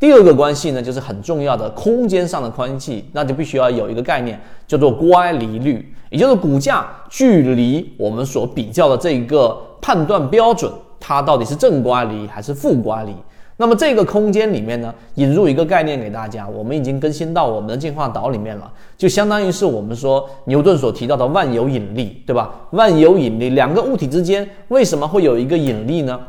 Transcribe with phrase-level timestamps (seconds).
[0.00, 13.12] 第二个关系呢，就是很重要的空间上的关系，那就必须要有一个概念叫做乖离率，也就是股价距离我们所比较的这一个判断标准，它到底是正乖离还是负乖离。
[13.56, 22.54] 那么这个空间里面呢，引入一个概念给大家，我们已经更新到我们的进化岛里面了，就相当于是我们说牛顿所提到的万有引力，对吧？
[22.70, 26.20] 万有引力，两个物体之间为什么会有一个引力呢？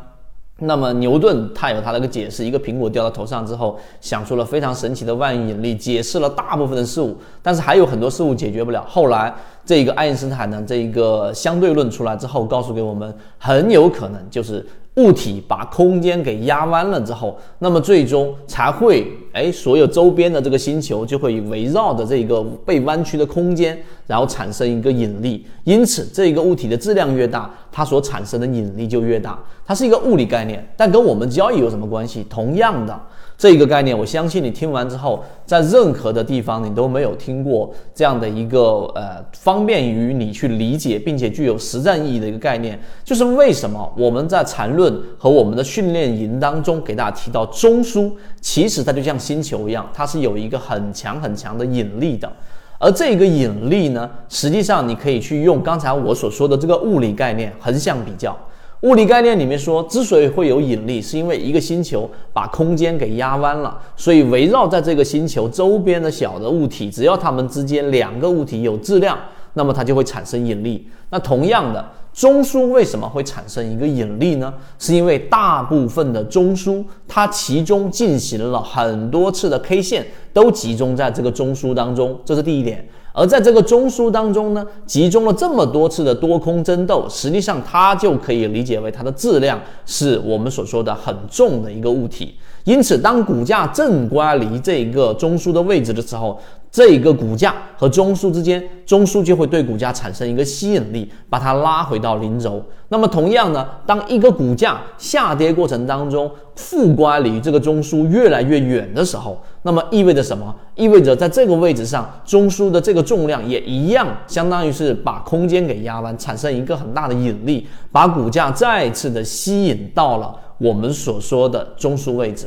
[0.60, 8.84] 那么牛顿他有他的一个解释，一个苹果掉到头上之后，想出了非常神奇的万有引力，解释了大部分的事物，但是还有很多事物解决不了。
[8.88, 9.34] 后来
[9.64, 14.64] 这个爱因斯坦呢，这一个相对论出来之后，告诉给我们，很有可能就是
[14.96, 25.46] 物体把空间给压弯了之后，那么最终才会，哎，所有周边的这个星球就会围绕着这个被弯曲的空间，然后产生一个引力。
[25.64, 29.38] 因此，这个物体的质量越大，它所产生的引力就越大。
[29.64, 32.26] 它是一个物理概念，但跟我们交易有什么关系？
[32.28, 33.00] 同样的。
[33.38, 52.30] 这一个概念，我相信你听完之后，在任何的地方你都没有听过这样的一个呃，方便于你去理解并且具有实战意义的一个概念，就是为什么我们在缠论论和我们的训练营当中给大家提到中枢，其实它就像星球一样，它是有一个很强很强的引力的，
[52.78, 58.36] 而这个引力呢，实际上你可以去用刚才我所说的这个物理概念横向比较。
[58.82, 69.18] 物理概念里面说，之所以会有引力，是因为一个星球把空间给压弯了，所以围绕在这个星球周边的小的物体，只要它们之间两个物体有质量，
[69.52, 70.88] 那么它就会产生引力。
[71.10, 74.52] 那同样的，中枢为什么会产生一个引力呢？
[74.78, 82.86] 是因为大部分的中枢，它其中进行了很多次的 K 线，都集中在这个中枢当中，这是第一点。
[83.12, 92.36] 而在这个中枢当中呢，集中了这么多次的多空争斗，实际上它就可以理解为它的质量是我们所说的很重的一个物体。
[92.64, 102.62] 因此，当股价正乖离这个中枢的位置的时候，这个股价和中枢之间，中枢就会对股价产生一个吸引力，把它拉回到零轴。
[102.88, 110.54] 那么，同样呢，当一个股价下跌过程当中负乖离这个中枢越来越远的时候，那么意味着什么？
[110.74, 120.34] 意味着在这个位置上，中枢的这个重量也一样，相当于是把空间给压弯，产生一个很大的引力，把股价再次的吸引到了。
[120.58, 122.46] 我们所说的中枢位置，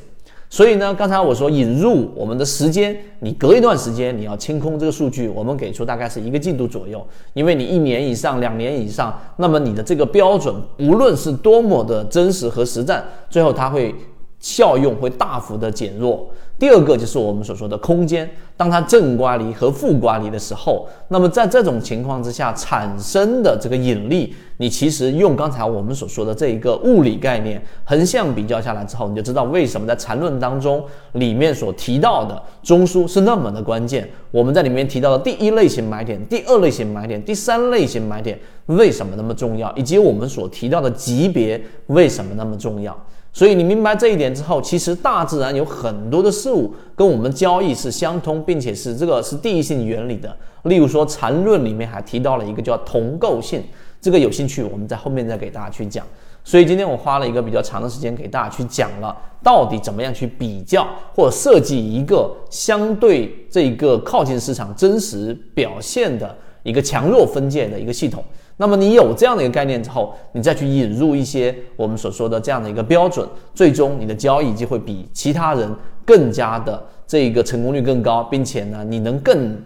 [0.53, 7.03] 所以呢，刚才我说引入我们的时间，你隔一段时间你要清空这个数据，我们给出大概是一个季度左右，
[7.33, 13.95] 因为你一年以上、两年以上，那么你的这个标准无论是多么的真实和实战，最后它会
[14.43, 16.29] 效用会大幅的减弱。
[16.59, 30.83] 第二个就是我们所说的空间，当它正刮离和负刮离的时候，那么在这种情况之下产生的这个引力，你其实用刚才我们所说的这一个物理概念横向比较下来之后，你就知道为什么在缠论当中
[31.13, 34.07] 里面所提到的中枢是那么的关键。
[34.29, 42.95] 我们在里面提到的第一类型买点、第二类型买点、第三类型买点为什么那么重要，以及我们所提到的级别为什么那么重要。
[43.33, 50.37] 所以你明白这一点之后，其实大自然有很多的事物跟我们交易是相通，并且是这个是第一性原理的。
[50.65, 53.63] 例如说，缠论里面还提到了一个叫同构性，
[53.99, 56.05] 这个有兴趣我们在后面再给大家去讲。
[56.43, 68.23] 所以今天我花了一个比较长的时间给大家去讲了，到底怎么样去比较或设计一个相对这个靠近市场真实表现的一个强弱分界的一个系统。
[68.57, 75.75] 那么你有这样的一个概念之后，你再去引入一些我们所说的这样的一个标准，最终你的交易就会比其他人
[76.05, 79.57] 更加的这个成功率更高，并且呢，你能更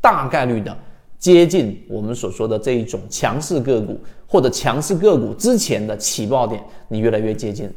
[0.00, 0.76] 大概率的
[1.18, 7.70] 接近我们所说的这一种强势个股或者强势个股之前的起爆点，你越来越接近。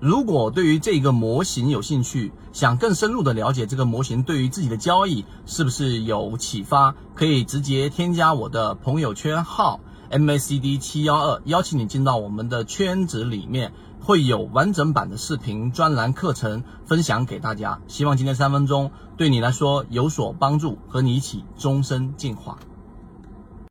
[0.00, 17.80] 如果对于这个模型有兴趣，想更深入的了解这个模型对于自己的交易是不是有启发，可以直接添加我的朋友圈号 MACD 七幺二，邀请你进到我们的圈子里面，会有完整版的视频专栏课程分享给大家。
[17.88, 22.56] 希望今天三分钟对你来说有所帮助，和你一起终身进化。